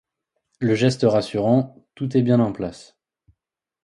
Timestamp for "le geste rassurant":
0.59-1.85